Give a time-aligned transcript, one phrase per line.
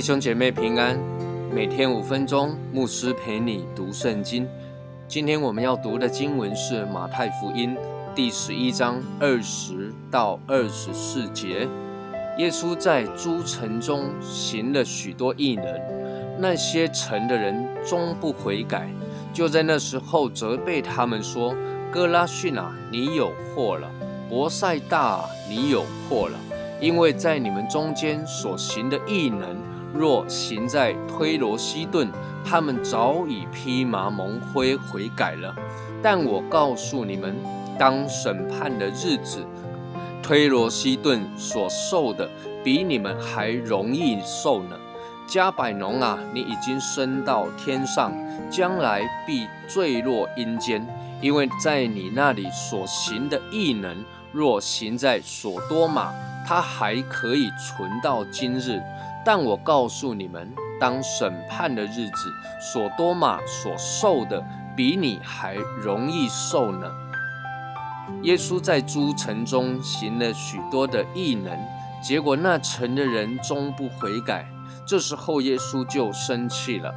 [0.00, 0.98] 兄姐妹平安，
[1.52, 4.48] 每天五分钟，牧师陪你读圣经。
[5.06, 7.76] 今天我们要读的经文是马太福音
[8.14, 11.68] 第十一章二十到二十四节。
[12.40, 15.66] 耶稣在诸城中行了许多异能，
[16.38, 18.88] 那些城的人终不悔改，
[19.30, 21.54] 就在那时候责备他们说
[21.92, 23.88] ：“哥拉逊啊，你有祸了；
[24.26, 26.38] 伯赛大，你有祸了，
[26.80, 29.54] 因为在你们中间所行的异能。”
[29.92, 32.08] 若行在推罗西顿，
[32.42, 35.54] 他们早已披麻蒙灰悔改了。
[36.00, 37.36] 但我告诉你们，
[37.76, 39.44] 当审判的日子，
[40.30, 42.30] 推罗西顿所受的，
[42.62, 44.78] 比你们还容易受呢。
[45.26, 48.12] 加百农啊，你已经升到天上，
[48.48, 50.86] 将来必坠落阴间，
[51.20, 56.12] 因为在你那里所行的异能，若行在所多玛，
[56.46, 58.80] 他还可以存到今日。
[59.24, 62.32] 但我告诉你们，当审判的日子，
[62.72, 64.40] 所多玛所受的
[64.76, 66.88] 比你还容易受呢。
[68.22, 71.56] 耶稣在诸城中行了许多的异能，
[72.02, 74.46] 结果那城的人终不悔改。
[74.86, 76.94] 这时候耶稣就生气了，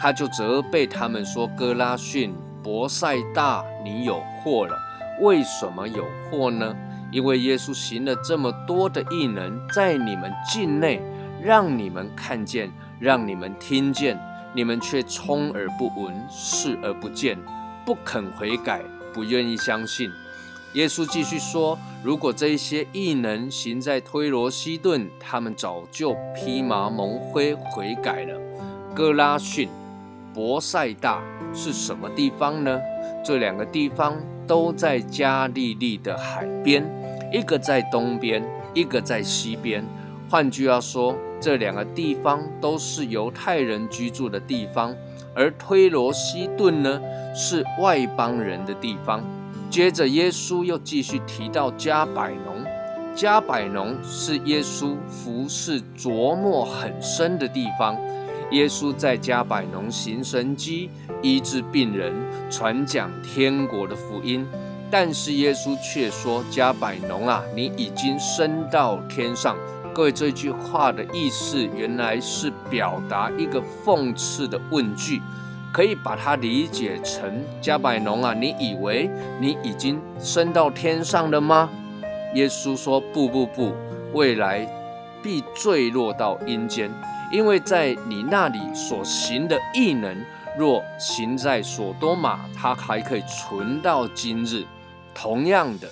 [0.00, 4.76] 他就责备他们说：“哥拉逊、伯赛大，你有祸了。
[5.22, 6.76] 为什么有祸呢？
[7.10, 11.02] 因为耶稣行了这么多的异能，在你们境内。”
[11.38, 14.18] 让你们看见，让你们听见，
[14.54, 17.38] 你们却充耳不闻，视而不见，
[17.84, 20.10] 不肯悔改，不愿意相信。
[20.74, 28.38] 耶稣继续说：“如果这些异能行在推罗西顿，他们早就披麻蒙灰悔改了。”
[28.94, 29.68] 哥拉逊、
[30.34, 31.22] 博塞大
[31.54, 32.78] 是什么地方呢？
[33.24, 36.84] 这两个地方都在加利利的海边，
[37.32, 39.82] 一个在东边，一个在西边。
[40.28, 44.94] 换句话说，这两个地方都是犹太人居住的地方，
[45.34, 47.00] 而推罗西顿呢
[47.34, 49.24] 是外邦人的地方。
[49.68, 52.64] 接着，耶稣又继续提到加百农，
[53.14, 57.96] 加百农是耶稣服侍琢磨很深的地方。
[58.52, 60.88] 耶稣在加百农行神迹，
[61.20, 62.14] 医治病人，
[62.50, 64.46] 传讲天国的福音。
[64.88, 69.56] 但是耶稣却说：“加百农啊，你已经升到天上。”
[69.92, 75.20] 各位，这句话的意思原来是表达一个讽刺的问句，
[75.76, 81.68] 可以把它理解成：加百农啊，你以为你已经升到天上了吗？
[82.32, 83.74] 耶稣说：不不不，
[84.14, 84.66] 未来
[85.22, 86.90] 必坠落到阴间，
[87.30, 90.16] 因为在你那里所行的异能，
[90.56, 94.64] 若行在所多玛，它还可以存到今日。
[95.14, 95.86] 同样的，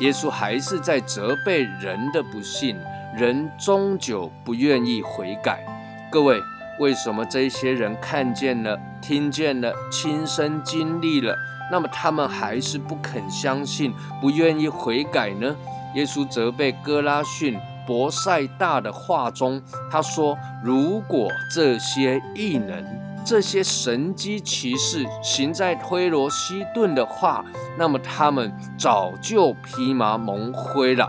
[0.00, 2.78] 耶稣还是在责备人的不幸。
[3.16, 5.64] 人终究不愿意悔改。
[6.12, 6.38] 各位，
[6.80, 11.36] 为什么这些人看见了、听见了、亲身经历了，
[11.70, 15.54] 那么他们还是不肯相信、不愿意悔改呢？
[15.94, 19.60] 耶稣责备哥拉逊、博塞大的话中，
[19.90, 22.82] 他说：“如果这些异能、
[23.26, 27.44] 这些神机骑士行在推罗西顿的话，
[27.76, 31.06] 那么他们早就披麻蒙灰了。”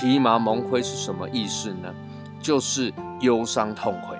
[0.00, 1.94] 披麻蒙灰是什么意思呢？
[2.40, 4.15] 就是忧伤痛悔。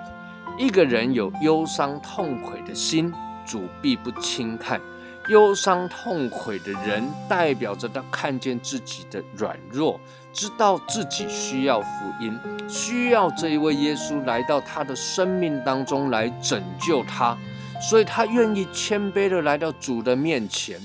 [0.59, 3.13] 一个人有忧伤痛悔的心，
[3.45, 4.81] 主必不轻看。
[5.29, 10.01] 忧伤痛悔的人，代表着他看见自己的软弱，
[10.33, 11.89] 知道自己需要福
[12.21, 17.37] 音，需要这一位耶稣来到他的生命当中来拯救他，
[17.79, 20.81] 所以他愿意谦卑的来到主的面前。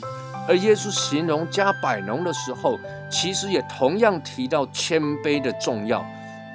[0.49, 2.77] 而耶稣形容加百农的时候，
[3.09, 6.05] 其实也同样提到谦卑的重要。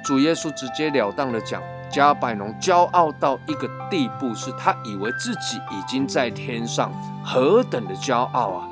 [0.03, 6.91] 主耶稣直截了当的讲，加百农骄傲到一个地步，是他以为自己已经在天上，
[7.23, 8.67] 何等的骄傲啊！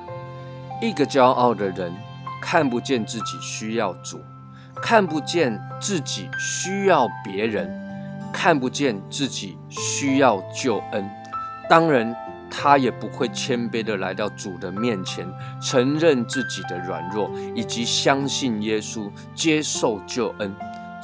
[0.81, 1.94] 一个骄傲的人，
[2.42, 4.19] 看不见自己需要主，
[4.75, 7.69] 看不见自己需要别人，
[8.31, 11.10] 看不见自己需要救恩。
[11.69, 12.16] 当然。
[12.57, 15.28] 他也不会谦卑的来到主的面前，
[15.60, 20.56] 承认自己的软弱，以及相信耶稣，接受救恩。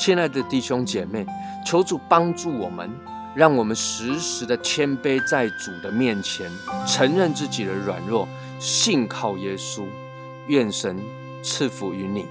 [0.02, 1.24] 亲爱的弟兄姐妹，
[1.64, 2.90] 求主帮助我们，
[3.36, 6.50] 让我们时时的谦卑在主的面前，
[6.88, 8.28] 承认自己的软弱，
[8.60, 9.86] 信靠耶稣。
[10.48, 10.98] 愿神
[11.44, 12.26] 赐福于你。